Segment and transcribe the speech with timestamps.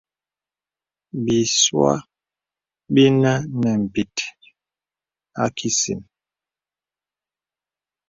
[1.23, 1.93] Bìsua
[2.93, 4.15] bìnə nə̀ m̀bìt
[5.43, 6.01] a kìsìn.